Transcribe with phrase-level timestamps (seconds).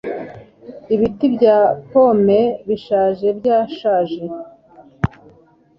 [0.93, 1.57] Ibiti bya
[1.89, 4.23] pome bishaje byashaje.